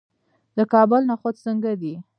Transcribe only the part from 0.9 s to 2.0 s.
نخود څنګه دي؟